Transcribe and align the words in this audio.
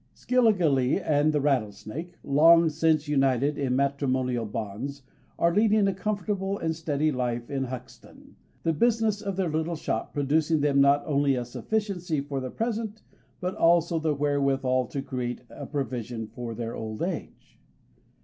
Skilligalee 0.15 0.99
and 0.99 1.31
the 1.31 1.39
Rattlesnake, 1.39 2.17
long 2.23 2.69
since 2.69 3.07
united 3.07 3.55
in 3.59 3.75
matrimonial 3.75 4.47
bonds, 4.47 5.03
are 5.37 5.53
leading 5.53 5.87
a 5.87 5.93
comfortable 5.93 6.57
and 6.57 6.75
steady 6.75 7.11
life 7.11 7.51
in 7.51 7.65
Hoxton, 7.65 8.35
the 8.63 8.73
business 8.73 9.21
of 9.21 9.35
their 9.35 9.51
little 9.51 9.75
shop 9.75 10.11
producing 10.11 10.61
them 10.61 10.81
not 10.81 11.03
only 11.05 11.35
a 11.35 11.45
sufficiency 11.45 12.19
for 12.19 12.39
the 12.39 12.49
present, 12.49 13.03
but 13.39 13.53
also 13.53 13.99
the 13.99 14.15
wherewith 14.15 14.63
to 14.89 15.03
create 15.03 15.41
a 15.51 15.67
provision 15.67 16.25
for 16.25 16.55
their 16.55 16.73
old 16.75 17.03
age. 17.03 17.59